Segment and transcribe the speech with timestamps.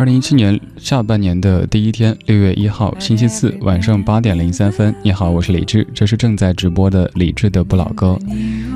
[0.00, 4.94] 二零一七年下半年的第一天，六月一号，星期四晚上八点零三分。
[5.02, 8.18] 你好，我是李志，这是正在直播的李智的不老歌。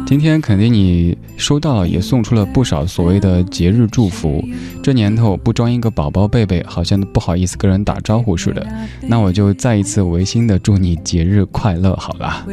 [0.06, 4.46] 今天肯定你收到了，也送出了不少所谓的节日祝福。
[4.82, 8.66] 这年头不装一个宝宝贝贝，好像不好意思跟人打招呼似的。
[9.00, 12.44] 那我就再一次违心的祝你节日快乐，好了。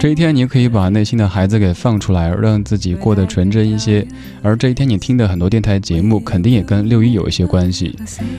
[0.00, 4.02] 这一天，你可以把内心的孩子给放出来，让自己过得纯真一些。
[4.40, 7.94] 而这一天，你听的很多电台节目，肯定也跟六一有一些关系。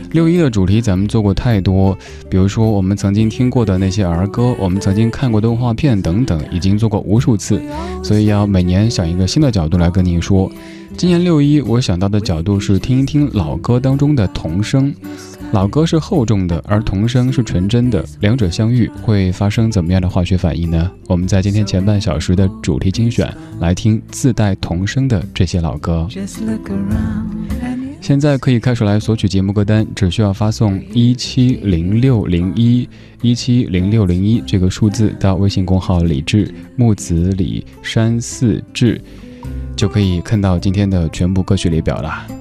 [0.10, 1.96] 六一的主题咱们做过太多，
[2.28, 7.62] 比如说我们曾经听过的那些儿歌，我们曾经看过动画片等等，已经做过无数次。
[8.04, 10.52] 所以要每年想一个新的角度来跟您说。
[10.98, 14.92] 今年六一，我想到的角度是听一听老歌当中的童声。
[15.52, 20.90] 老歌是厚重的，而童声是纯真的，两者相遇会发生怎么样的化学反应呢？
[21.08, 26.08] 我们在今天前半小时的主题精选来听自带童声的这些老歌。
[28.00, 32.88] 现在可以开始来索取节目歌单，只需要发送一七零六零一
[33.22, 39.00] 一七零六零一这个数字到微信公号李志木子李山寺志，
[39.76, 42.41] 就可以看到今天的全部歌曲列表了。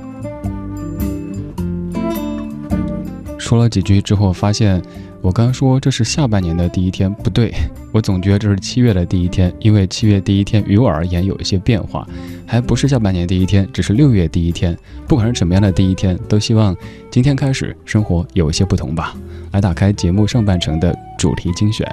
[3.50, 4.80] 说了几句之后，发现
[5.20, 7.52] 我刚说这是下半年的第一天，不对，
[7.92, 12.06] 我总觉得这是七月的第一天，因为七月第一天于我而言有一些变化，
[12.46, 14.78] 还不是下半年第一天，只是六月第一天。
[15.08, 16.76] 不管是什么样的第一天，都希望
[17.10, 19.16] 今天开始生活有一些不同吧。
[19.50, 21.84] 来打开节目上半程的主题精选，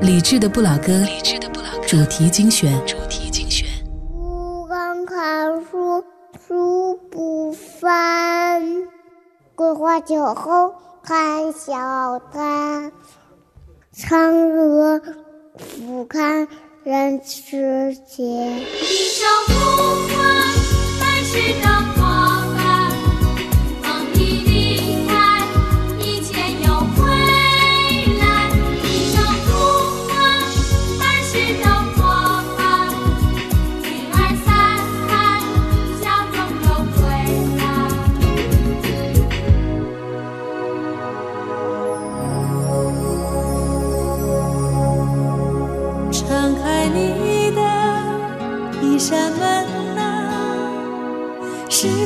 [0.00, 3.68] 理智的不老歌，理智的不老歌主题精选，主题精选。
[4.10, 6.02] 不刚看书，
[6.48, 8.62] 书不翻。
[9.56, 12.92] 桂花酒后看小丹，
[13.96, 15.00] 嫦娥
[15.56, 16.46] 俯瞰
[16.84, 18.60] 人世间。
[18.60, 19.52] 一生不
[20.12, 20.18] 换，
[21.00, 22.05] 百世当。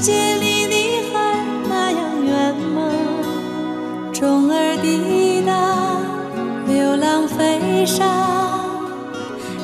[0.03, 0.75] 世界离你
[1.13, 2.91] 还那样远吗？
[4.15, 5.53] 钟儿滴答，
[6.67, 8.03] 流浪飞沙，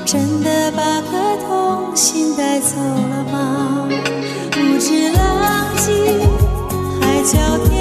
[0.04, 3.88] 真的把颗童心带走了吗？
[4.50, 5.88] 不知浪迹
[7.00, 7.75] 海角天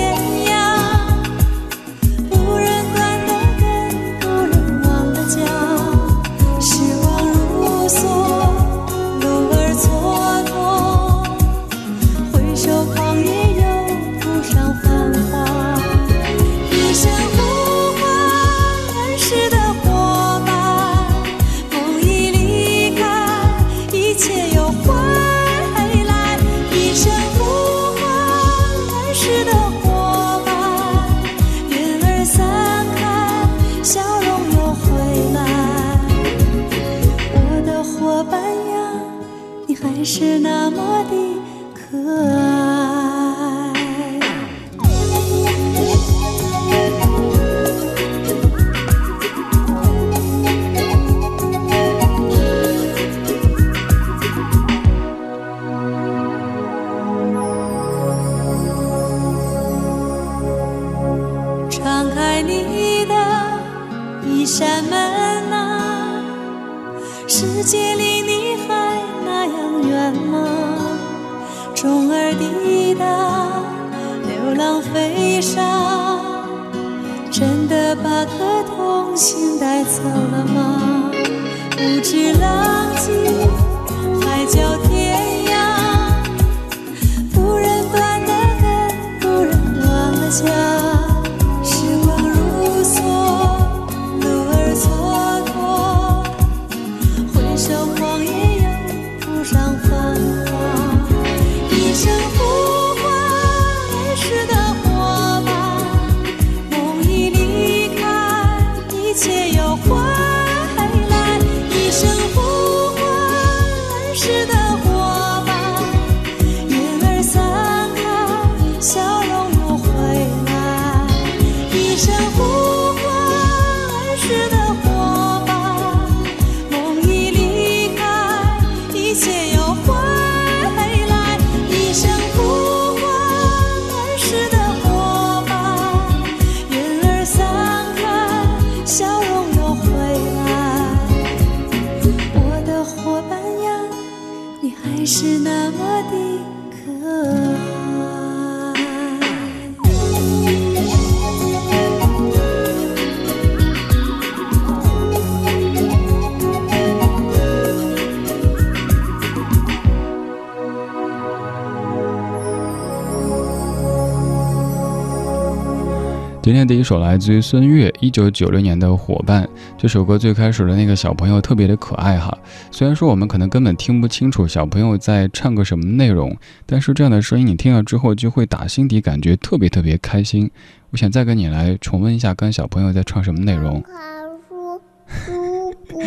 [166.65, 169.43] 今天第一首来自于孙悦，一九九六年的《伙伴》。
[169.77, 172.35] 这首歌最开始的那个小朋友特别的可爱哈，
[172.71, 176.35] 虽然说我们可能根本听不清楚小朋友在唱个什么内容，
[176.65, 180.49] 但是这样的声音你听了之后就会打心底感觉特别特别开心。
[180.89, 183.79] 我想再跟你来重温一下，跟小朋友在唱什么内容。
[183.83, 185.99] 看书书不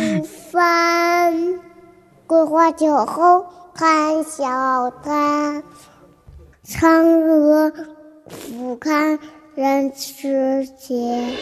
[0.51, 1.33] 翻，
[2.27, 5.63] 桂花酒后看小摊，
[6.65, 6.85] 嫦
[7.29, 7.71] 娥
[8.27, 9.17] 俯瞰。
[9.55, 11.33] 人世间，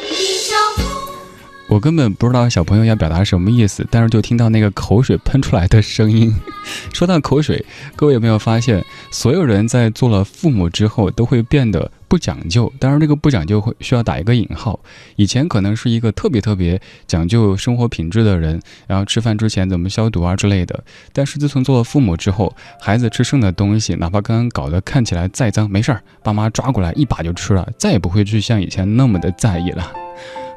[1.69, 6.33] 我根本不知道小朋友要表达什么意思，但是就听到那个口水喷出来的声音。
[6.94, 7.63] 说到口水，
[7.95, 12.71] 各位有没有发现，所有人在做了父母之后都会变得不讲究？
[12.80, 14.80] 当然，这个不讲究会需要打一个引号。
[15.15, 20.83] 以前可能是一个特别特别讲究生活品质的人，然后吃饭之前怎么消毒啊之类的。
[21.12, 29.92] 但是自从做了父母之后，孩子吃剩的东西，哪怕刚刚搞得看起来再脏，没事儿，爸妈抓过来一把就吃了，再也不会去像以前那么的在意了。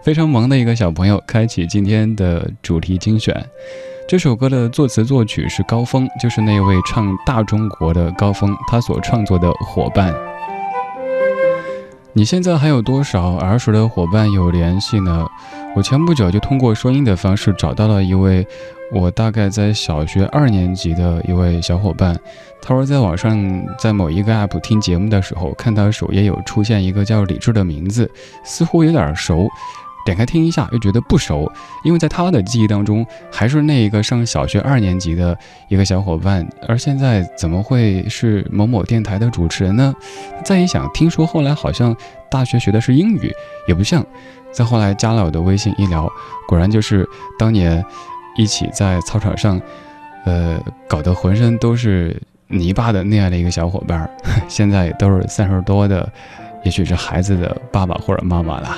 [0.03, 3.45] 非常萌的一个小朋友，开启今天的主题精选。
[4.09, 10.13] 这首歌的作词作曲是高峰，就是那位唱《大中国》的高峰，他所创作的《伙伴》。
[12.13, 15.25] 你现在还有多少儿时的伙伴有联系呢？
[15.77, 18.45] 我前不久就通过收音的方式找到了一位，
[18.93, 22.19] 我大概在小学二年级的一位小伙伴。
[22.61, 28.11] 他说，在网上在某一个 app 听节目的时候，看到首页有出现一个叫李志的名字，
[28.45, 29.49] 似乎有点熟。
[30.05, 31.51] 点开听一下，又觉得不熟，
[31.85, 35.37] 因为在他的记忆当中，还是那一个上小学二年级的
[35.69, 39.95] 一个小伙伴，而现在怎么会是某某电台的主持人呢？
[40.45, 41.95] 再一想，听说后来好像
[42.31, 43.31] 大学学的是英语，
[43.69, 44.05] 也不像。
[44.53, 46.11] 再后来加了我的微信一聊，
[46.49, 47.09] 果然就是
[47.39, 47.85] 当年
[48.37, 49.61] 一起在操场上，
[50.25, 54.11] 呃，搞得浑身都是泥巴的那样的一个小伙伴，
[54.49, 56.11] 现在都是三十多的，
[56.65, 58.77] 也许是孩子的爸爸或者妈妈了。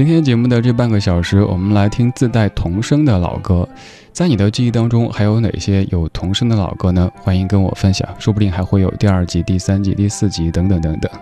[0.00, 3.68] 今天节目的这半个小时，我们来听自带童声的老歌。
[4.12, 7.12] 在你的记忆当中，还有哪些有童声的老歌呢？
[7.16, 11.12] 欢迎跟我分享，说不定还会有第二集、第三集、第四集等等等等。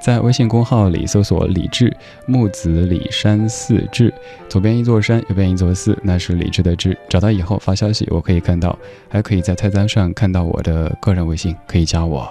[0.00, 1.92] 在微信公号里搜索“李志
[2.24, 4.14] 木子李山寺志”，
[4.48, 6.96] 左边一座山，右边一座寺，那是李志的志。
[7.08, 8.78] 找到以后发消息，我可以看到，
[9.08, 12.30] 还可以在菜单上看到我的个人微信，可以加我。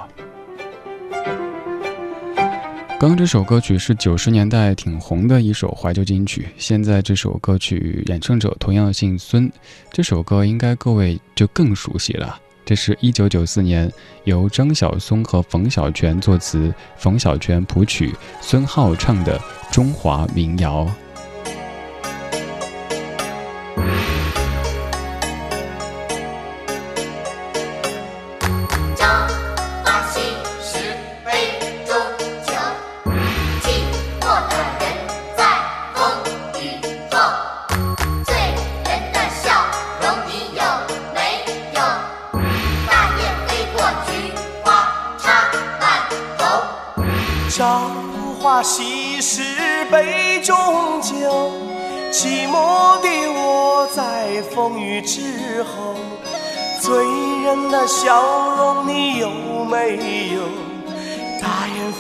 [3.00, 9.50] 刚刚这首歌曲是九十年代挺红的一首怀旧金曲，现在这首歌曲演唱者同样姓孙，
[9.90, 12.38] 这首歌应该各位就更熟悉了。
[12.66, 13.90] 这是一九九四年
[14.26, 19.40] 由张晓松和冯小泉作词，冯小泉谱曲，孙浩唱的
[19.72, 20.86] 中华民谣。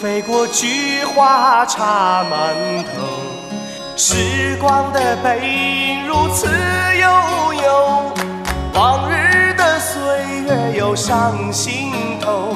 [0.01, 3.01] 飞过，菊花插满头，
[3.97, 8.11] 时光的背影如此悠悠，
[8.73, 10.01] 往日的岁
[10.45, 11.91] 月又上心
[12.21, 12.55] 头，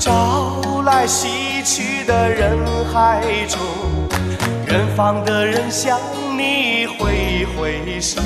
[0.00, 1.46] 朝来夕。
[1.68, 2.56] 去的人
[2.92, 3.58] 海中，
[4.68, 5.98] 远方的人向
[6.38, 8.22] 你挥挥手。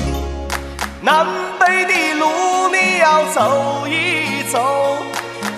[1.01, 1.25] 南
[1.59, 2.27] 北的路
[2.71, 4.97] 你要走一走，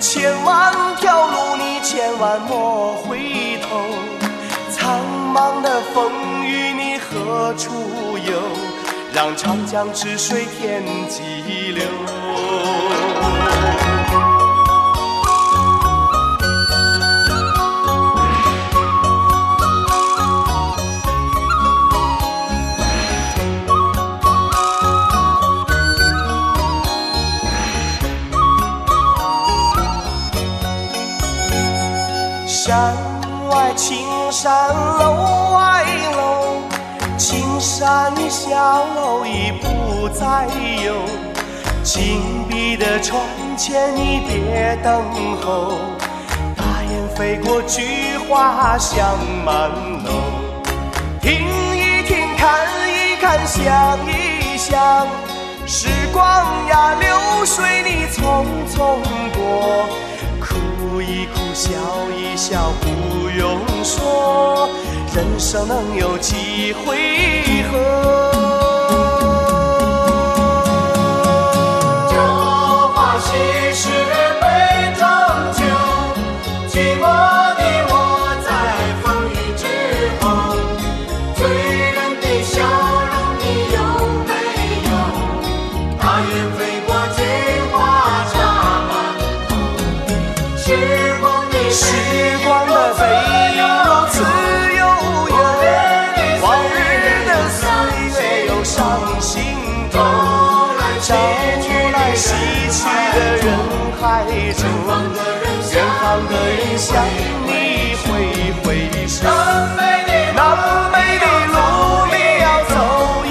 [0.06, 3.80] 千万条路你千万莫回头。
[4.70, 5.00] 苍
[5.32, 7.72] 茫的风雨你何处
[8.18, 8.42] 游？
[9.14, 11.84] 让长江之水天际流。
[43.00, 43.20] 窗
[43.56, 45.02] 前，你别等
[45.40, 45.78] 候。
[46.56, 49.70] 大雁飞过，菊花香满
[50.04, 50.10] 楼。
[51.20, 51.32] 听
[51.76, 55.06] 一听，看一看，想一想，
[55.66, 56.22] 时光
[56.68, 58.98] 呀，流水你匆匆
[59.34, 59.86] 过。
[60.40, 61.70] 哭一哭，笑
[62.16, 64.68] 一笑，不用说，
[65.14, 66.96] 人生能有几回
[67.70, 68.43] 合？
[106.28, 107.04] 的人向
[107.46, 107.50] 你
[108.04, 108.08] 挥
[108.62, 108.66] 挥
[109.06, 109.14] 手。
[109.24, 110.38] 南
[110.92, 111.56] 北的路
[112.10, 112.74] 你要走
[113.26, 113.28] 一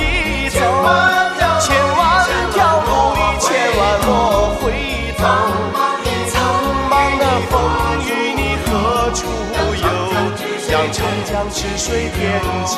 [0.50, 0.56] 走，
[1.60, 2.00] 千万
[2.54, 3.48] 条路你千
[3.78, 4.10] 万莫
[4.62, 4.64] 回
[5.18, 5.22] 头。
[6.30, 6.34] 苍
[6.90, 7.52] 茫的风
[8.08, 8.68] 雨你何
[9.14, 9.20] 处
[9.76, 9.86] 游？
[10.72, 12.20] 让长江之水天
[12.66, 12.72] 际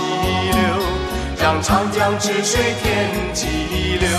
[0.52, 0.58] 流，
[1.38, 2.86] 让长江之水天
[3.34, 4.10] 际流。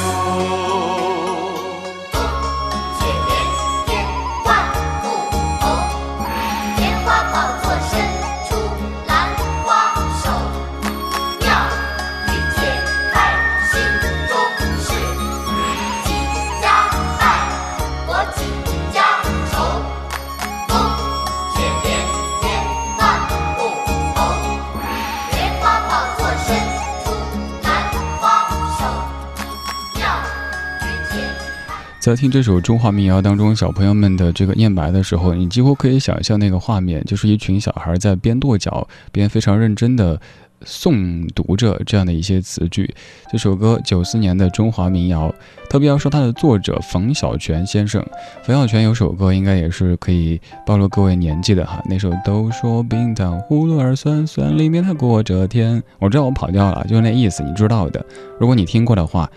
[32.07, 40.17] 在听这首中华民谣当中，小朋友们的这个念白的时候，你几乎可以想象那个画面，就是一群小孩在边跺脚边非常认真的
[40.65, 42.95] 诵读着这样的一些词句。
[43.33, 45.35] 这首歌九四年的中华民谣，
[45.69, 48.01] 特别要说它的作者冯小泉先生。
[48.45, 55.83] 冯小泉有首歌应该也是可以暴露各位年纪的哈，那首都说冰糖葫芦儿酸酸，里面它裹着甜。
[55.99, 58.07] 我知道我跑调了，就是那意思，你知道的。
[58.39, 59.29] 如果你听过的话。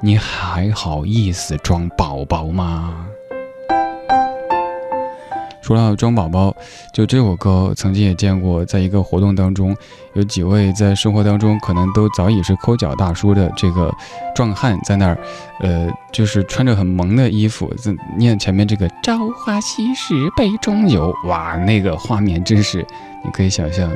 [0.00, 3.08] 你还好意思装宝宝吗？
[5.60, 6.54] 说到装宝宝，
[6.94, 9.76] 就这首歌曾经也见过，在一个活动当中，
[10.18, 13.94] 有几位在生活当中可能都早已是抠脚大叔的这个
[14.34, 15.16] 壮汉在那儿，
[15.60, 22.84] 呃，就是穿着很萌的衣服，在念前面这个“朝花夕拾杯中酒”，哇，那个画面真是
[23.24, 23.88] 你可以想象。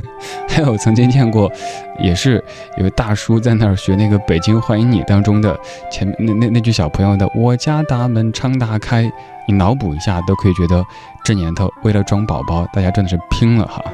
[0.48, 1.52] 还有曾经见过，
[2.00, 2.42] 也是
[2.78, 5.60] 有大叔在那儿学那个《北京欢迎你》当中的
[5.92, 9.02] 前面那那那句小朋友的“我家大门常打开”，
[9.46, 10.82] 你脑补一下都可以觉得
[11.22, 13.84] 这年头为了装宝宝，大家真的是拼了哈。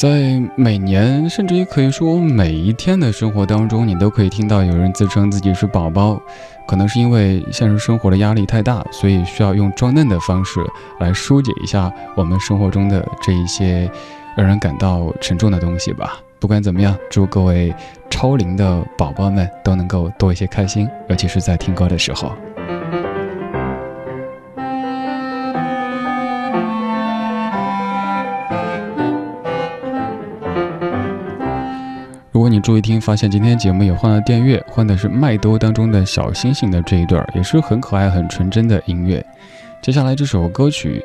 [0.00, 6.18] 在每年，甚至于可以说每一天的生活当中，你都可以听到有人自称自己是宝宝，
[6.66, 10.58] 可能是因为现实生活的压力太大，所以需要用装嫩的方式
[11.00, 13.90] 来疏解一下我们生活中的这一些
[14.34, 16.18] 让人感到沉重的东西吧。
[16.38, 17.70] 不管怎么样，祝各位
[18.08, 22.32] 超龄的宝宝们都能够多一些开心，尤其是在听歌的时候。
[32.50, 39.24] 你注意听，发现今天节目也换了电乐，换的是麦兜当中的小星星的这一段，也是很可爱、很纯真的音乐。
[39.80, 41.00] 接下来这首歌曲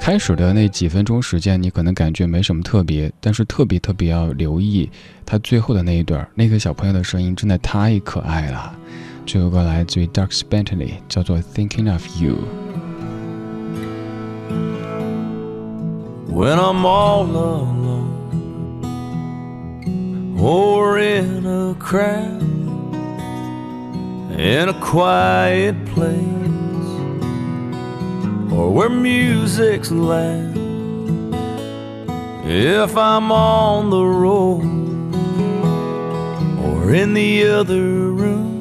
[0.00, 4.90] 开始的那几分钟时间，你可能感觉没什么特别，但是特别特别要留意
[5.24, 8.76] 它最后的那一段，那个小朋友的声音真的太可爱了。
[9.24, 12.32] 这首歌来自于 Darks Bentley 叫做《Thinking of You》。
[16.32, 17.89] when I'm all alone
[20.40, 22.42] or in a crowd
[24.38, 26.16] in a quiet place
[28.50, 30.56] or where music's loud.
[32.46, 34.64] If I'm on the road
[36.64, 38.60] or in the other room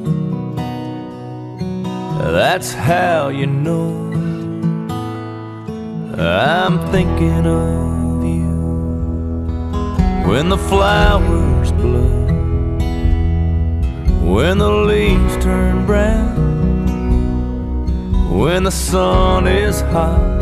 [2.20, 4.10] that's how you know
[6.18, 8.50] I'm thinking of you.
[10.28, 11.39] When the flowers
[14.30, 16.36] when the leaves turn brown,
[18.40, 20.38] when the sun is hot,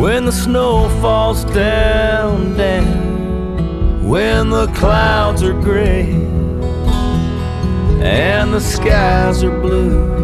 [0.00, 6.10] when the snow falls down, down, when the clouds are gray,
[8.02, 10.14] and the skies are blue.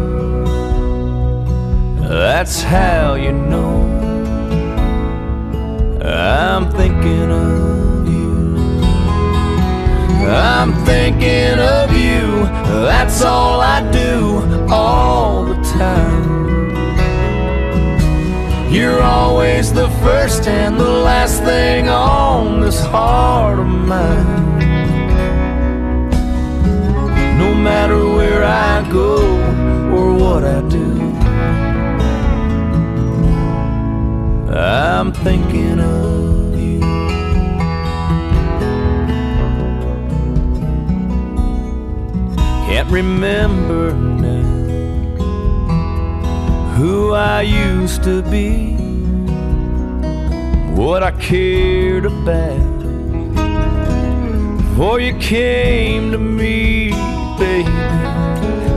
[2.07, 3.81] That's how you know
[6.03, 7.70] I'm thinking of.
[10.27, 12.45] I'm thinking of you.
[12.85, 16.31] That's all I do all the time.
[18.71, 24.59] You're always the first and the last thing on this heart of mine.
[27.37, 29.17] No matter where I go
[29.93, 31.01] or what I do,
[34.55, 36.00] I'm thinking of
[42.71, 44.43] Can't remember now
[46.77, 48.75] who I used to be,
[50.73, 52.79] what I cared about
[54.57, 56.91] before you came to me,
[57.37, 57.69] baby.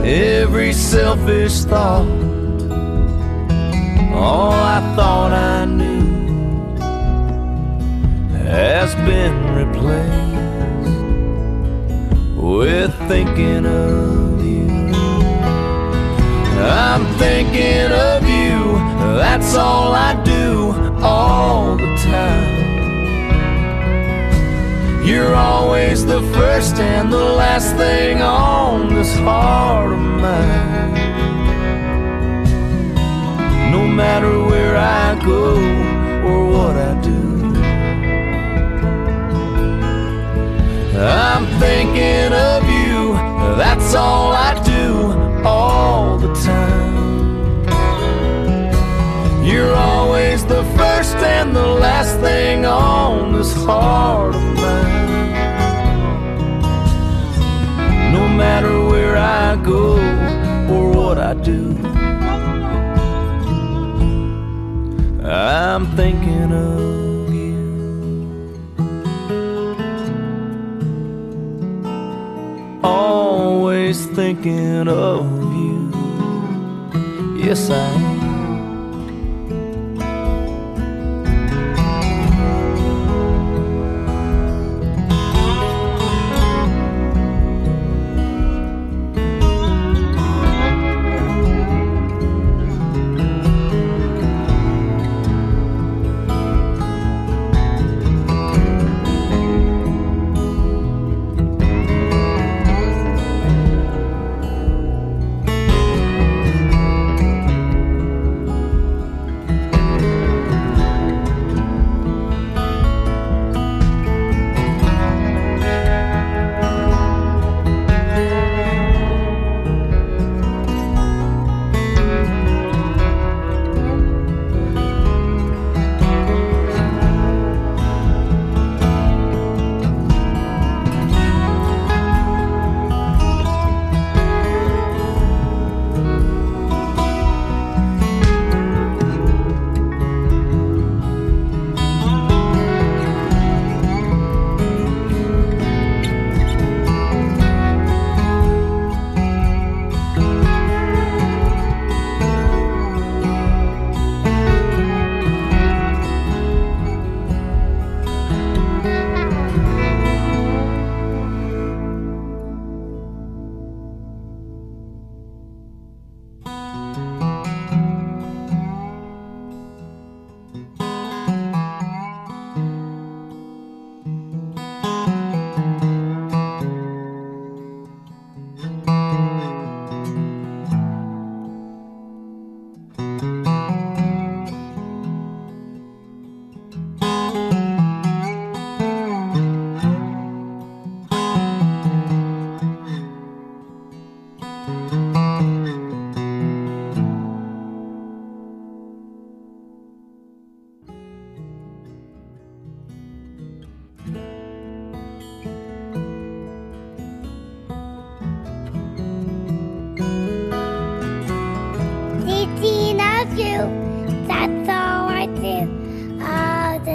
[0.03, 2.05] Every selfish thought,
[4.13, 6.75] all I thought I knew,
[8.43, 10.25] has been replaced
[12.35, 14.67] with thinking of you.
[16.57, 18.77] I'm thinking of you,
[19.17, 22.55] that's all I do all the time.
[25.05, 30.93] You're always the first and the last thing on this heart of mine.
[33.71, 35.57] No matter where I go
[36.27, 37.21] or what I do,
[40.97, 42.74] I'm thinking of you,
[43.55, 46.95] that's all I do all the time.
[49.45, 55.05] You're always the first and the last thing on this heart of mine.
[58.11, 59.97] No matter where I go
[60.73, 61.77] or what I do,
[65.25, 67.55] I'm thinking of you.
[73.85, 75.91] Always thinking of you.
[77.37, 78.14] Yes, I am.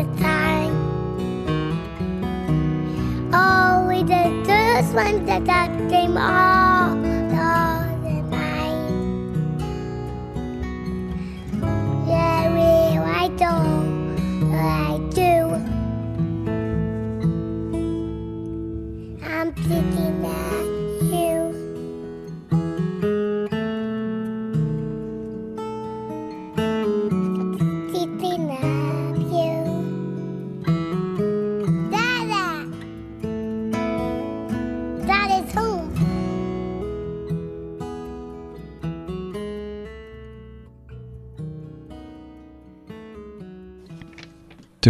[0.04, 0.72] the time.
[3.32, 5.69] Oh, we did this one the time.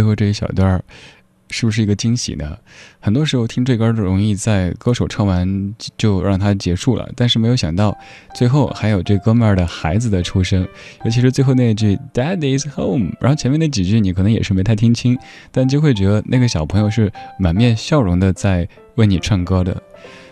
[0.01, 0.83] 最后这一小段儿
[1.51, 2.57] 是不是一个惊喜呢？
[2.99, 7.95] 很多时候听这歌容易在歌手唱完就让它结束了，但是没有想到
[8.33, 10.67] 最后还有这哥们儿的孩子的出生，
[11.05, 15.15] 尤其是最后那句 “Dad is home”，然后前面那几句你可能也是没太听清，
[15.51, 19.79] 但就会觉得那个小朋友是满面笑容的在为你唱歌的。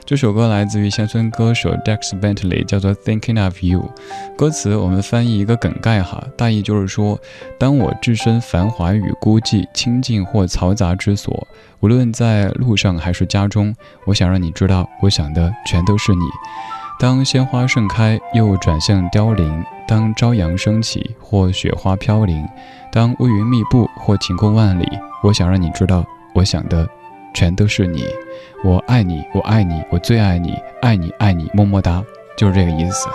[0.09, 3.79] 这首歌来自于乡村歌手 Dex Bentley，叫做《Thinking of You》。
[4.35, 7.19] 歌词我们翻译一个梗概哈，大意就是说，
[7.59, 11.47] 当我置身繁华与孤寂、清静或嘈杂之所，
[11.81, 13.71] 无论在路上还是家中，
[14.07, 16.25] 我想让你知道，我想的全都是你。
[16.99, 22.43] 当鲜花盛开又转向凋零，当朝阳升起或雪花飘零，
[22.91, 24.89] 当乌云密布或晴空万里，
[25.21, 26.89] 我想让你知道，我想的
[27.31, 28.03] 全都是你。
[28.61, 32.03] 我爱你，我爱你，我最爱你，爱你爱你，么么哒，
[32.37, 33.07] 就是这个意思。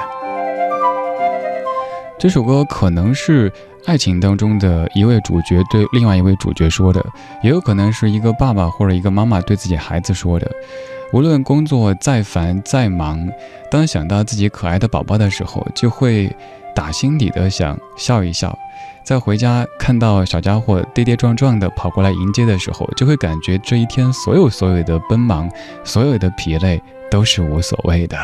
[2.19, 3.53] 这首歌可能是
[3.85, 7.05] 爱情当中的一位主角对另外一位主角说的，
[7.43, 10.51] 也有可能是一个爸爸或者一个妈妈对自己孩子说的。
[11.13, 13.29] 无论工作再烦再忙，
[13.71, 16.35] 当想到自己可爱的宝宝的时候，就会
[16.75, 18.59] 打心底的想笑一笑。
[19.05, 25.51] 在回家看到小家伙跌跌撞撞的跑过来迎接的时候，就会感觉这一天所有所有的奔忙，
[25.85, 28.17] 所有的疲累都是无所谓的。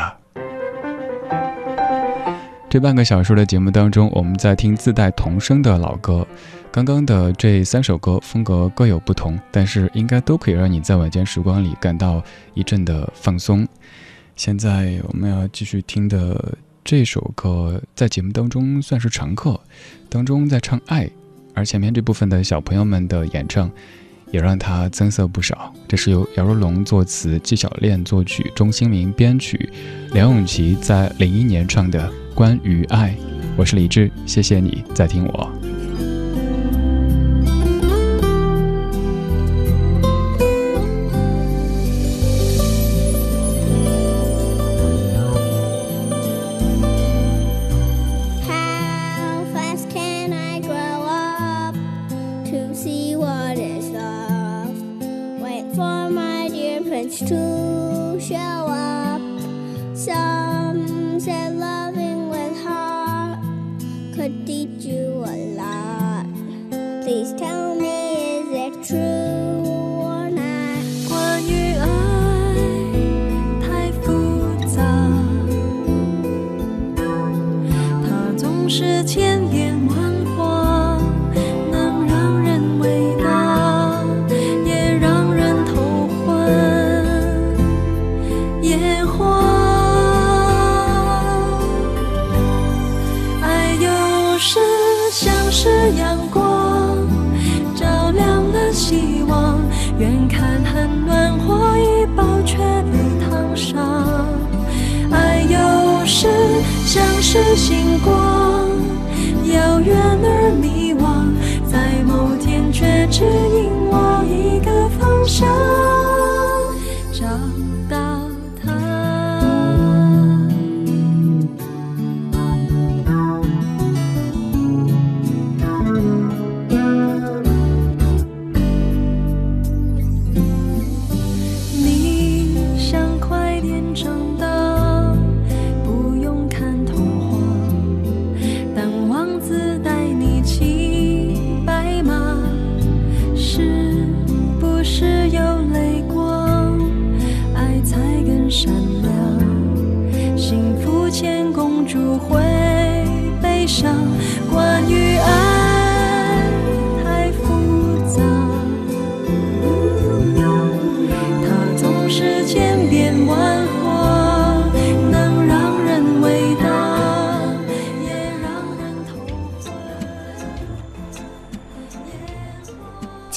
[2.67, 6.25] 这半个小时的节目当中，我们在听自带童声的老歌。
[6.71, 13.67] 刚刚的这三首歌风格各有不同，但是应该都可以让你在晚间时光里感到一阵的放松。
[14.35, 16.55] 现在我们要继续听的。
[16.83, 19.59] 这首歌在节目当中算是常客，
[20.09, 21.09] 当中在唱爱，
[21.53, 23.71] 而前面这部分的小朋友们的演唱，
[24.31, 25.73] 也让他增色不少。
[25.87, 29.69] 这是由姚若龙作词，纪晓恋作曲，钟兴民编曲，
[30.13, 33.11] 梁咏琪在零一年唱的《关于爱》。
[33.55, 35.80] 我是李志，谢谢你在听我。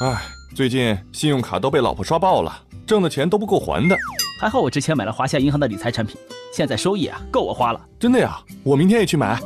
[0.00, 0.22] 唉，
[0.56, 2.52] 最近信用卡都被老婆刷爆了，
[2.84, 3.96] 挣的钱都不够还的。
[4.40, 6.16] 还好我之前买了华夏银行的理财产品，
[6.52, 7.80] 现在收益啊够我花了。
[7.98, 8.36] 真的呀？
[8.64, 9.40] 我明天也去买。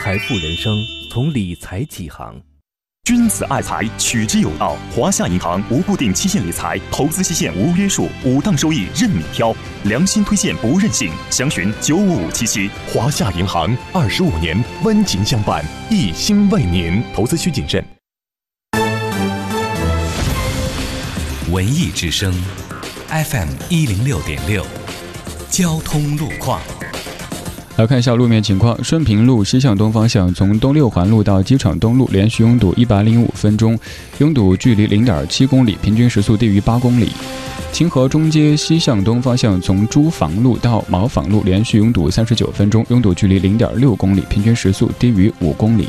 [0.00, 0.76] 财富人生
[1.12, 2.34] 从理财起航。
[3.04, 4.76] 君子爱财，取之有道。
[4.94, 11.12] 华夏银行无固定期限理财，投资期限无约束，五档收益任你挑，良心推荐不任性。
[11.30, 12.68] 详询九五五七七。
[12.92, 17.00] 华夏银行二十五年温情相伴，一心为您。
[17.14, 17.82] 投资需谨慎。
[21.50, 22.30] 文艺之声
[23.08, 24.66] ，FM 一零六点六，
[25.48, 26.60] 交通路况。
[27.76, 33.78] 来看一下路面情况：顺平路西向东方向，从东六环路到机场东路连续拥堵一百零五分钟，
[34.18, 37.12] 拥堵距离零点七公里，平均时速低于八公里。
[37.72, 45.88] 清河中街西向东方向，从朱房路到茅坊路连续拥堵三十九分钟，拥堵距离零点六公里，平均时速低于五公里。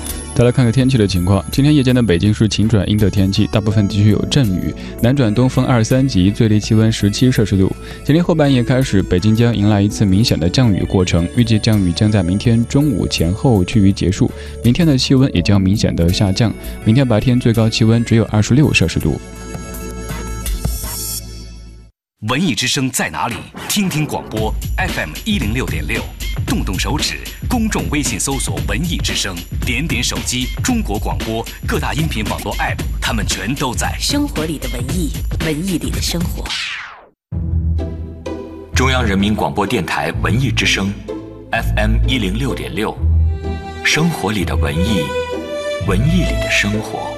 [0.33, 1.43] 再来看看天气的情况。
[1.51, 7.71] 今天夜间的北京是晴转阴的天气，大部分地区有阵雨，南转东风二三级，最低气温十七摄氏度。
[8.03, 14.31] 今天后半夜开始，北京将迎来一次明显的降雨过程，预计降雨将在明天中午前后趋于结束。
[14.63, 16.51] 明天的气温也将明显的下降，
[16.85, 19.19] 明天白天最高气温只有二十六摄氏度。
[22.29, 23.33] 文艺之声在哪里？
[23.67, 26.03] 听听广播 FM 一零六点六，
[26.45, 27.17] 动动手指，
[27.49, 33.97] 公众微信搜索“文艺之声”，点点手机，中国广播各大音频网络 App，他们全都在。
[33.97, 36.43] 生活里的文艺，文艺里的生活。
[38.75, 40.93] 中央人民广播电台文艺之声
[41.49, 42.95] ，FM 一零六点六，
[43.83, 45.01] 生活里的文艺，
[45.87, 47.17] 文艺里的生活。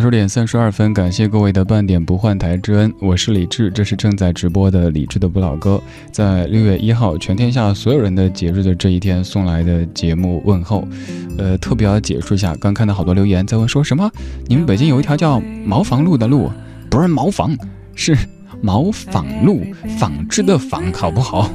[0.00, 5.78] 二十点三十二分，感谢各位的半点不换台之恩，我是李志，这是正在直播的李志的不老歌，
[6.10, 10.88] 在六月一号全天下所有人的节日的这一天送来的节目问候，
[11.36, 14.10] 呃，特别要解释一下，刚看到好多留言在问说什么，
[14.48, 16.50] 你们北京有一条叫茅房路的路，
[16.88, 17.54] 不是茅房，
[17.94, 18.16] 是
[18.62, 19.62] 茅纺路，
[19.98, 21.50] 纺织的纺，好不好？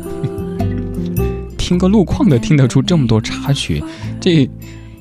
[1.58, 3.84] 听个路况的听得出这么多插曲，
[4.22, 4.48] 这。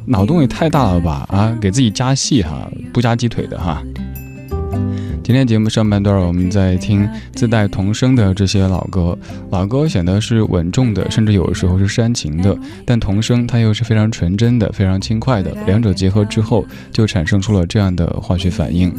[0.06, 1.26] 脑洞也太大了吧！
[1.30, 3.82] 啊，给自己加戏哈，不加鸡腿的哈。
[5.22, 9.18] 今天节目上半段，我们在听自带童声的这些老歌，
[9.50, 18.92] 老歌显得是稳重的，甚至有的时候是煽情的，但童声它又是非常纯真的、非常轻快的，两者结合之后，就产生出了这样的化学反应。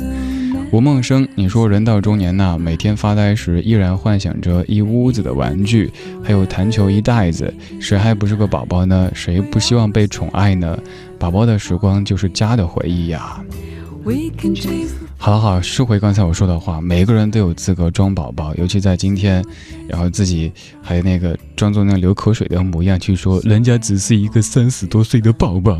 [0.75, 5.89] 吴梦生，你说人到中年呐，每天发呆时依然幻想着一屋子的玩具，
[6.21, 9.09] 还有弹球一袋子，谁还不是个宝宝呢？
[9.15, 10.77] 谁不希望被宠爱呢？
[11.17, 13.41] 宝宝的时光就是家的回忆呀。
[15.15, 19.41] 好了好，收回刚才我说的话，每个人都有资格装宝宝，尤其在今天，
[19.87, 25.79] 然后自己还那个装作那流口水的模样去说，人家只是一个三十多岁的宝宝。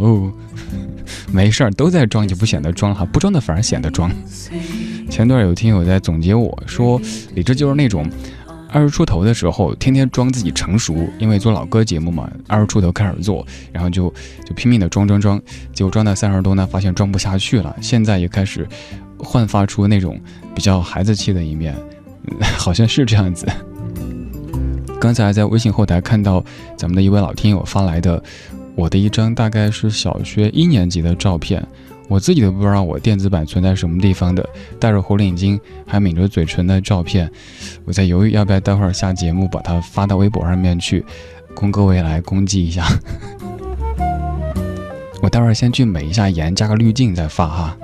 [1.32, 4.12] 没事儿，都在装，就不显得装哈，不装的反而显得装。
[5.10, 7.00] 前段有听友在总结我说，
[7.34, 8.10] 李志就是那种
[8.70, 14.14] 二十出头的时候，天天装自己成熟，因为做老歌节目嘛，二十出头开始做，然后就
[14.46, 15.42] 就拼命的装装装，
[15.74, 18.68] 结果装到三十多呢，发现装不下去了，现在也开始
[19.20, 20.20] 焕发出那种
[20.54, 21.76] 比较孩子气的一面，
[22.58, 23.48] 好像是这样子。
[25.00, 26.44] 刚才在微信后台看到
[26.76, 28.22] 咱们的一位老听友发来的。
[28.76, 31.66] 我的一张大概是小学一年级的照片，
[32.08, 34.48] 我自己都不知道我电子版存在什么地方的，
[34.80, 37.32] 戴着红领巾还抿着嘴唇的照片，
[37.86, 41.06] 我在犹豫要不要待会儿下节目把它发到微博上面去，
[41.54, 42.86] 供各位来攻击一下。
[45.22, 47.78] 我待会儿先去美一下颜，加个滤镜再发哈。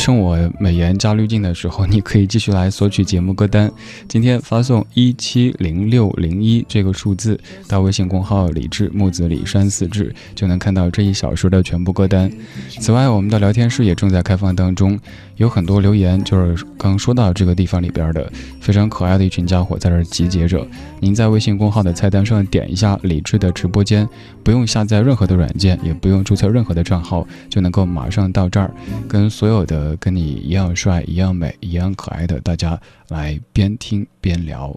[0.00, 3.70] 趁我美颜加滤镜的时候，你可以继续来索取节目歌单。
[4.08, 12.32] 今天发送一七零六零一这个数字到微信公号“李志木子李山四志”，就能看到这一小时的全部歌单。
[12.78, 14.98] 此外，我们的聊天室也正在开放当中，
[15.40, 20.66] 有很多留言，就是刚说到这个地方里边的非常可爱的一群家伙在这集结着。
[21.00, 24.06] 您在微信公号的菜单上点一下李智的直播间，
[24.44, 28.70] 不用下载任何的软件，也不用注册任何的账号，就能够马上到这儿，
[29.08, 29.96] 跟所有的。
[29.96, 34.74] 跟你一样帅、一样美、一样可爱的大家来边听边聊。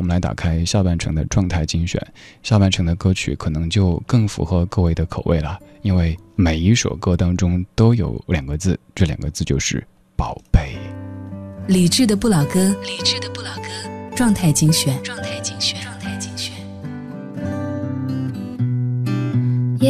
[0.00, 2.00] 我们来打开下半程的状态精选，
[2.42, 9.86] 下半程的歌曲可能就更符合各位的口味了，因为每一首歌当中都有两个字，这两个字就是
[10.16, 10.74] “宝贝”。
[11.68, 13.68] 理智的不老歌，理智的不老歌，
[14.16, 16.54] 状态精选，状态精选，状态精选。
[19.78, 19.86] 哒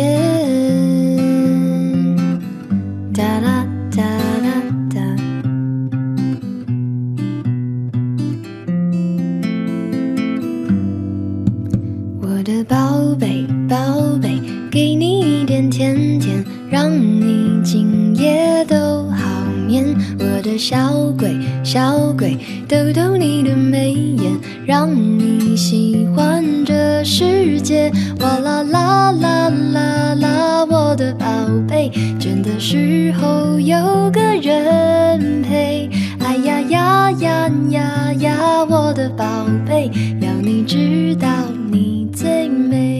[20.41, 22.35] 我的小鬼，小鬼，
[22.67, 24.33] 逗逗你的眉眼，
[24.65, 27.93] 让你喜欢这世界。
[28.21, 31.27] 哇啦啦啦啦啦，我的宝
[31.69, 35.91] 贝，倦的时候有个人陪。
[36.21, 39.91] 哎呀呀呀呀呀，我的宝贝，
[40.23, 41.29] 要你知道
[41.71, 43.00] 你最美。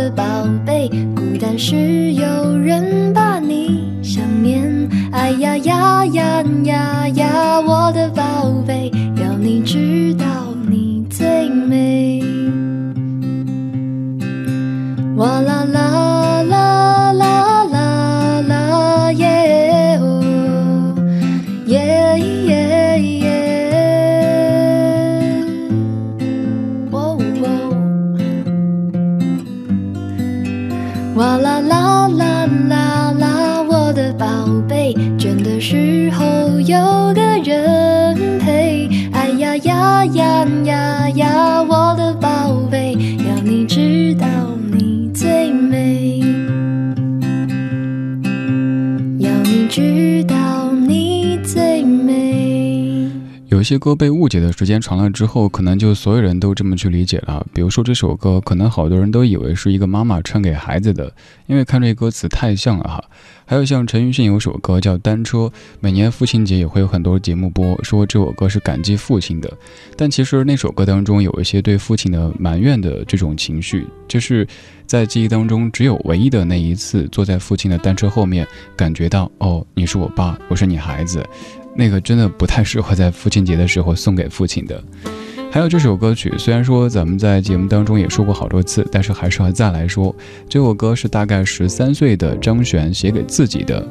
[0.00, 0.24] 的宝
[0.64, 4.88] 贝，孤单时有人把你想念。
[5.12, 5.76] 哎呀呀
[53.70, 57.46] 些歌被误解的时间长了之后，可能就所有人都这么去理解了。
[57.54, 61.12] 比如说这首歌，可能好多人都以为是一个妈妈唱给孩子的，
[61.46, 63.04] 因为看这歌词太像了哈。
[63.46, 65.38] 还有像陈奕迅有首歌叫《单车》，
[65.78, 69.52] 每年父亲节也会有很多节目播，说这首歌是感激父亲的。
[69.96, 74.46] 但其实那首歌当中有一些对父亲的埋怨的这种情绪，就是
[74.84, 78.46] 在记忆当中只有唯一的那一次坐在父亲的单车后面，
[78.76, 81.24] 感觉到哦，你是我爸，我是你孩子。
[81.74, 84.82] 那个真的不太适合在父亲节的时候送给父亲的。
[85.52, 90.14] 还有这首歌曲，虽然说咱们在节目当中也说过好多次，但是还是要再来说。
[90.48, 93.84] 这首歌是大概十三岁的张悬写给自己的，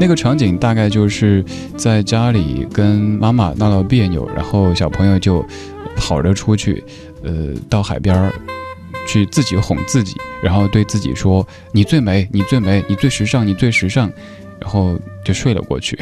[0.00, 1.44] 那个场景大概就是
[1.76, 5.46] 在家里跟妈妈闹闹别扭，然后小朋友就
[5.94, 6.82] 跑着出去，
[7.22, 8.32] 呃，到海边儿
[9.06, 14.10] 去自己哄自己，然后对自己说：“你最美，你最美，你最时尚，你最时尚。”
[14.58, 15.96] 然后就睡了过去。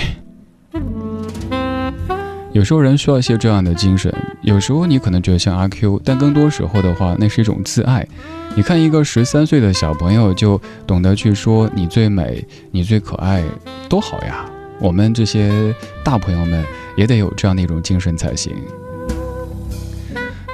[2.54, 8.06] 有时候人需要一些这样的精神，有时候你可能觉得像阿 Q，但更多时候的话，那是一种自爱。
[8.54, 13.42] 你看一个十三岁的小朋友就懂得去说你最美，你最可爱，
[13.88, 14.48] 多好呀！
[14.78, 15.74] 我们这些
[16.04, 16.64] 大朋友们
[16.96, 18.54] 也得有这样的一种精神才行。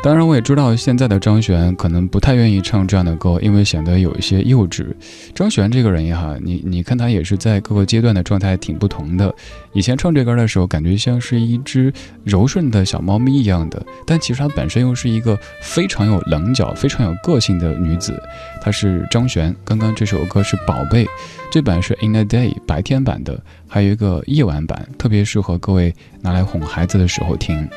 [0.03, 4.87] 当然，我也知道现在的张悬可能不太愿意唱这样的歌，因为显得有一些幼稚。
[5.35, 9.33] 张悬这个人也好，你你看他也是在各个阶段的状态挺不同的。
[9.75, 11.93] 以前唱这歌的时候，感觉像是一只
[12.25, 18.19] 柔顺的小猫咪一样的，但其实她本身又是一个非常有棱角、非常有个性的女子。
[18.63, 21.05] 她是张悬，刚刚这首歌是《宝贝》，
[21.53, 23.39] 这版是 In a Day 白天版的，
[23.69, 27.69] 还有一个夜晚版，特别适合各位拿来哄孩子的时候听。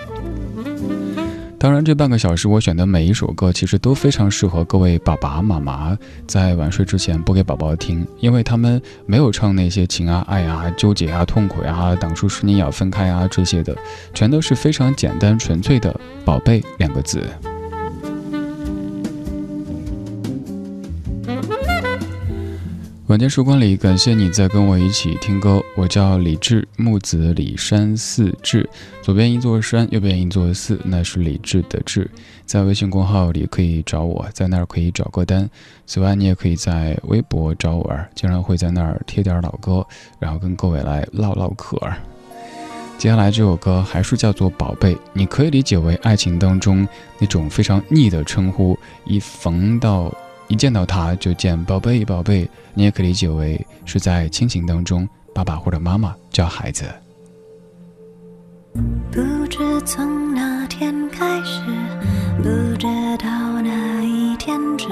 [1.63, 5.97] 当然，这半个小时我选的每一首歌，其实都非常适合各位爸爸妈妈
[6.27, 13.73] 在晚睡之前播给宝宝听，因为他们没有唱那些情啊、爱啊、纠结啊、痛苦啊、当初是你要分开啊这些的，
[14.13, 17.23] 全都是非常简单纯粹的“宝贝”两个字。
[23.07, 25.61] 晚间时光里，感谢你在跟我一起听歌。
[25.75, 28.67] 我叫李志，木子李山寺志，
[29.01, 32.09] 左边一座山，右边一座寺，那是李志的志。
[32.45, 35.49] 在微信公号里可以找我，在那儿可以找歌单。
[35.85, 39.85] 此外，你也可以在微博找我，经常会在那儿贴点老歌，
[40.17, 41.97] 然后跟各位来唠唠嗑儿。
[42.97, 46.87] 接下来这首歌还是叫做《宝贝》，你可以理解为爱情当中
[47.19, 50.09] 那种非常腻的称呼，一逢到。
[50.53, 56.85] 一见到他就见宝贝宝贝，你也可理解为是在亲情当中，爸爸或者妈妈叫孩子。
[59.11, 61.59] 不知从哪天开始，
[62.37, 62.43] 不
[62.77, 62.85] 知
[63.17, 64.87] 道哪一天止，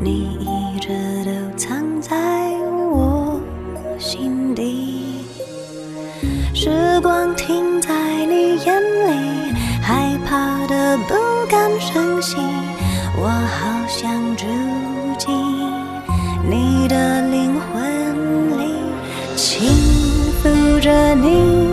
[0.00, 0.88] 你一直
[1.24, 2.16] 都藏在
[2.88, 3.40] 我
[3.98, 5.24] 心底。
[6.54, 11.14] 时光停在你眼里，害怕的不
[11.50, 12.36] 敢声息。
[13.18, 14.44] 我好想住
[15.18, 15.34] 进
[16.48, 18.74] 你的灵魂里，
[19.34, 19.68] 轻
[20.42, 21.65] 抚着你。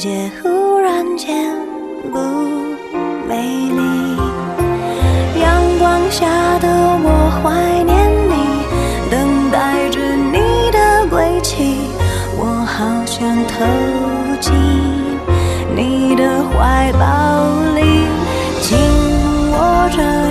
[0.00, 1.54] 界忽然间
[2.10, 2.18] 不
[3.28, 4.16] 美丽
[5.38, 6.26] 阳光下
[6.58, 6.66] 的
[7.02, 8.64] 我怀念你
[9.10, 11.76] 等待着你的归期
[12.38, 13.62] 我好想投
[14.40, 14.54] 进
[15.76, 18.08] 你的怀抱里
[18.62, 18.78] 紧
[19.52, 20.29] 握着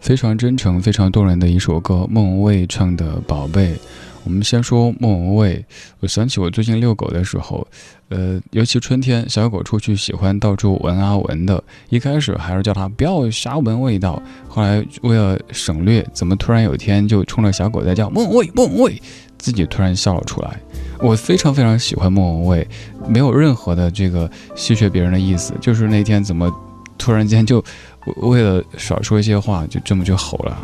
[0.00, 3.74] 非常真诚、非常动人的一首歌，莫文蔚唱的《宝贝》。
[4.24, 5.64] 我们先说莫文蔚，
[6.00, 7.66] 我想起我最近遛狗的时候，
[8.08, 11.62] 呃，尤其春天，小狗出去喜欢到处闻啊闻的。
[11.90, 19.02] 一开始还是叫它不要瞎闻味道，后来为了省略，怎么突然有一天就冲着小狗在叫莫文蔚，莫文蔚？
[19.38, 20.60] 自己突然笑了出来。
[21.00, 22.68] 我非常非常喜欢莫文蔚，
[23.08, 26.50] 没有任何的这个戏谑别人的意思，就是那天怎么
[26.98, 27.64] 突然间就
[28.16, 30.58] 为了少说一些话，就这么就吼了。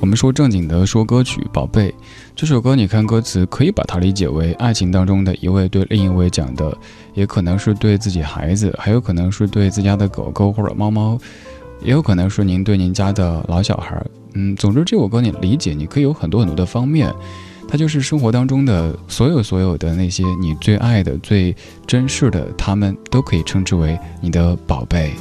[0.00, 1.94] 我们说正经的说歌曲，宝贝
[2.34, 6.74] 这首歌，你看歌词可以把它理解为爱情当中的一位对另一位讲的，
[7.12, 11.18] 也可能是对自己孩子，还有可能是对自家的狗狗或者猫猫，
[11.82, 14.00] 也有可能是您对您家的老小孩。
[14.34, 17.12] 嗯，总之这首歌你理解，你可以有很多很多的方面，
[17.68, 21.54] 它就是生活当中的所有所有的那些你最爱的、最
[21.86, 25.12] 珍视的，他们都可以称之为你的宝贝。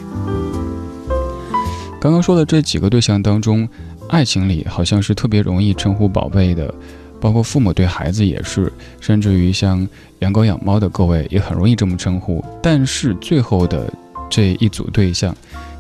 [2.00, 3.68] 刚刚说的这几个对象当中。
[4.12, 6.74] 爱情里好像是特别容易称呼宝贝的，
[7.22, 9.88] 包括父母对孩子也是，甚至于像
[10.18, 12.44] 养狗养猫的各位也很容易这么称呼。
[12.60, 13.94] 但是最后的
[14.28, 15.32] 这一组对象，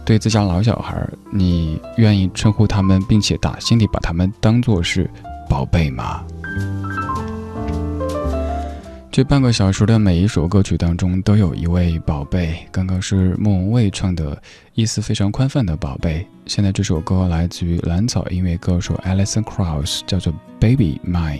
[0.05, 5.09] 对自家老小孩，你愿意称呼他们，并且打心底把他们当做是
[5.47, 6.23] 宝贝吗？
[9.11, 12.57] 这半个小时的每一首歌曲当中，都有一位宝贝。
[12.71, 14.41] 刚刚是莫文蔚唱的，
[14.73, 16.25] 意思非常宽泛的宝贝。
[16.45, 21.39] 现在这首歌来自于蓝草音乐歌手 Alison Krauss，叫做《Baby Mine》。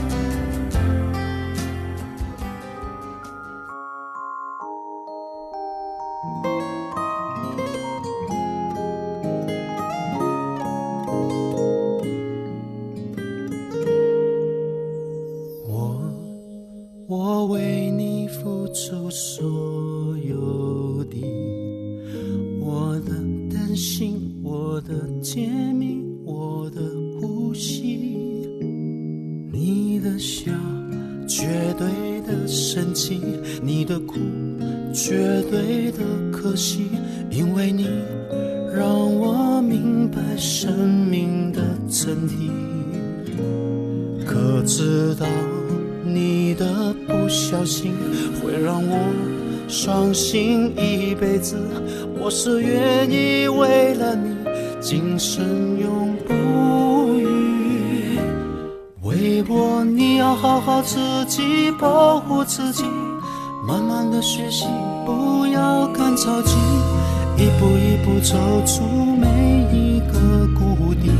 [68.03, 68.35] 步走
[68.65, 68.83] 出
[69.15, 69.27] 每
[69.71, 71.11] 一个谷底，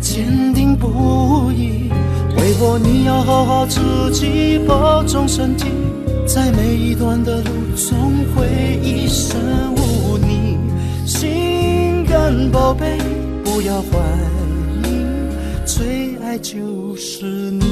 [0.00, 1.90] 坚定不移。
[2.36, 3.80] 为我，你要好好自
[4.12, 5.66] 己保重身体，
[6.26, 7.96] 在每一段的路总
[8.34, 9.38] 会一生
[9.74, 10.56] 无你。
[11.04, 12.98] 心肝宝贝，
[13.44, 13.98] 不要怀
[14.84, 14.88] 疑，
[15.64, 17.24] 最爱就是。
[17.24, 17.66] 你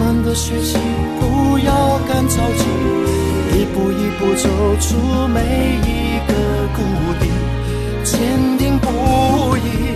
[0.00, 0.78] 慢慢的学习，
[1.20, 2.64] 不要赶着急，
[3.52, 4.48] 一步一步走
[4.80, 4.96] 出
[5.28, 5.38] 每
[5.84, 6.32] 一个
[6.74, 6.80] 谷
[7.20, 7.28] 底，
[8.02, 8.88] 坚定不
[9.58, 9.92] 移。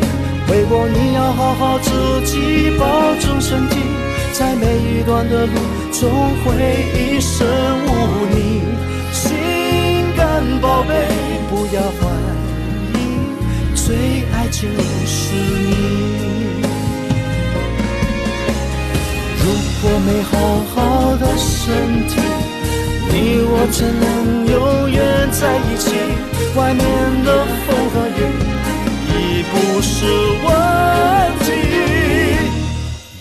[0.50, 1.90] 为我，你要好好自
[2.26, 2.84] 己保
[3.18, 3.80] 重身体，
[4.34, 5.52] 在每一段的路
[5.90, 6.11] 总
[6.44, 6.52] 会
[6.92, 7.48] 一生
[7.86, 8.61] 无你。
[9.11, 9.32] 心
[10.14, 10.92] 肝宝贝，
[11.48, 12.07] 不要怀
[12.92, 13.96] 疑，最
[14.34, 14.68] 爱就
[15.07, 16.43] 是你。
[19.87, 20.32] 我没好
[20.72, 22.16] 好的身体，
[23.12, 23.14] 你
[23.45, 25.93] 我怎能永远在一起？
[26.57, 26.82] 外面
[27.22, 28.18] 的风和雨
[29.12, 30.07] 已不是
[30.43, 30.49] 问
[31.45, 31.47] 题。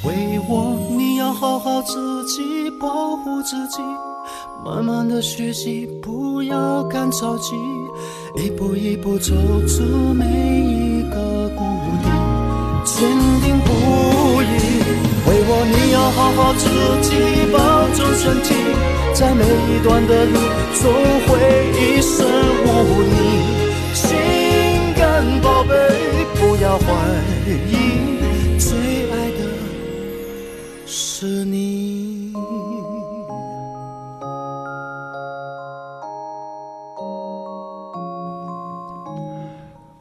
[0.04, 3.82] 为我，你要好好自己保护自己，
[4.64, 7.56] 慢慢的学习，不要赶着急，
[8.38, 9.34] 一步一步走
[9.68, 9.84] 出
[10.14, 11.66] 每一个谷
[12.02, 12.10] 底，
[12.86, 13.10] 坚
[13.42, 14.03] 定不移。
[15.26, 16.68] 为我，你要好好自
[17.02, 17.10] 己
[17.52, 17.58] 保
[17.96, 18.54] 重身体，
[19.14, 20.36] 在每一段的路
[20.74, 20.84] 总
[21.28, 21.32] 会
[21.74, 22.28] 一生
[22.66, 22.68] 无
[23.04, 23.14] 你。
[23.94, 24.10] 心
[24.96, 25.74] 肝宝贝，
[26.36, 26.86] 不要怀
[27.48, 28.70] 疑，最
[29.12, 29.40] 爱的
[30.86, 32.34] 是你。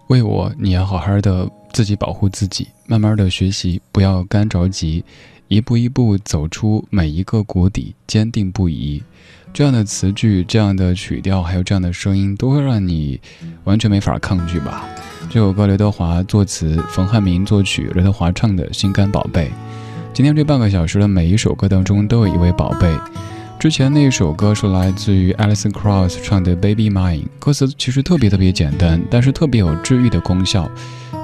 [0.08, 5.04] 为我，你要好好的自己保护自己，慢慢的学习，不要干着急，
[5.48, 9.02] 一步一步走出每一个谷底，坚定不移。
[9.52, 13.20] 这样的词句、这样的曲调，还有这样的声音，都会让你
[13.64, 14.88] 完全没法抗拒吧。
[15.28, 19.46] 这首歌刘德华作词，冯汉明作曲，刘德华唱的《心肝宝贝》。
[20.14, 22.90] 今天这半个小时的每一首歌当中，都有一位宝贝。
[23.58, 30.68] 之前那首歌是来自于 Alison Krauss 唱的《Baby Mine》，歌词其实特别特别简单，但是特别有治愈的功效。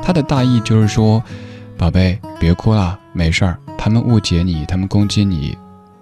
[0.03, 1.22] 它的大意就是说，
[1.76, 3.59] 宝贝，别哭了，没事儿。
[3.76, 5.57] 他们误解你，他们攻击你，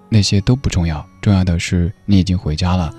[0.09, 2.91] 那些都不重要，重要的是你已经回家了。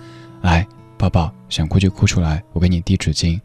[0.43, 3.41] 来，抱抱，想哭就哭出来，我给你递纸巾。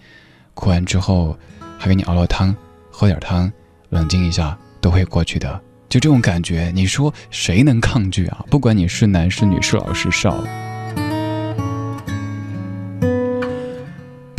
[0.53, 1.35] 哭完之后，
[1.79, 2.55] 还给你熬了汤，
[2.91, 3.51] 喝点汤，
[3.89, 5.59] 冷静一下，都会过去的。
[5.89, 8.45] 就这种感觉，你说谁能抗拒啊？
[8.49, 10.43] 不管你是男是女，是老是少。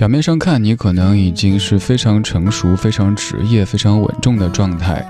[0.05, 5.02] 表面上看，你可能已经是非常成熟、非常职业、非常稳重的状态，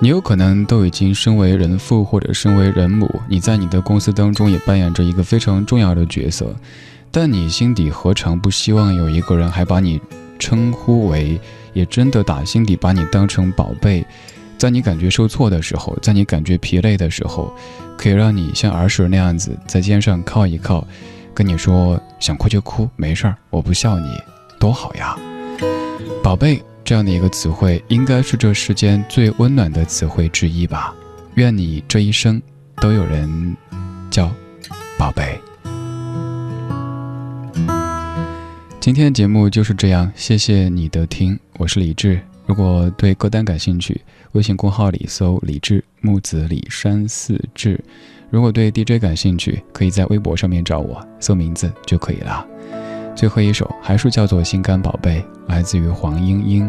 [0.00, 6.52] 你有可能都已经身为人父或者身为人母，你在你的公司当中也扮演着一个非常重要的角色，
[7.12, 10.00] 但你心底何尝不希望有一个人还把你
[10.36, 11.40] 称呼为，
[11.72, 14.04] 也真的打心底把你当成宝贝？
[14.58, 17.54] 在你感觉受挫的时候，在你感觉疲累的时候，
[17.96, 20.84] 可以让你像儿时那样子在肩上靠一靠，
[21.34, 24.16] 跟你说想哭就哭，没事儿，我不笑你，
[24.60, 25.18] 多好呀！
[26.22, 30.94] 宝贝这样的一个词汇，应该是这世间最温暖的词汇之一吧。
[31.34, 32.40] 愿你这一生
[32.76, 33.56] 都有人
[34.10, 34.32] 叫
[34.96, 35.36] 宝贝。
[38.78, 42.20] 今天的节目就是这样，谢谢你的听，我是李志。
[42.46, 44.00] 如果对歌单感兴趣，
[44.32, 47.82] 微信公号里搜“李志木子李山寺志”。
[48.34, 52.44] 如果对 DJ 感兴趣，可以在微博上面找我，搜名字就可以了。
[53.14, 56.68] 最后一首还是叫做《心肝宝贝》，来自于黄莺莺。